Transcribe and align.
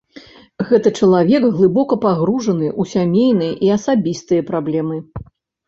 Гэта 0.69 0.93
чалавек 0.99 1.45
глыбока 1.57 1.99
пагружаны 2.07 2.67
ў 2.81 2.95
сямейныя 2.95 3.53
і 3.69 3.73
асабістыя 3.77 4.51
праблемы. 4.51 5.03